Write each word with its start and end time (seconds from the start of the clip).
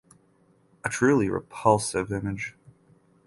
A 0.83 0.89
truly 0.89 1.29
repulsive 1.29 2.11
image. 2.11 2.55